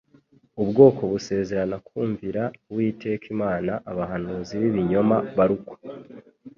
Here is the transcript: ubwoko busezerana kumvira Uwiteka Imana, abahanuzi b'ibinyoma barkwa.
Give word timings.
ubwoko 0.61 1.01
busezerana 1.11 1.77
kumvira 1.87 2.41
Uwiteka 2.69 3.25
Imana, 3.35 3.71
abahanuzi 3.91 4.53
b'ibinyoma 4.61 5.15
barkwa. 5.35 5.75